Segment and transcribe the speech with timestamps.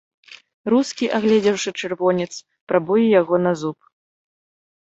[0.73, 2.29] Рускі, агледзеўшы чырвонец,
[2.73, 3.77] прабуе яго на зуб.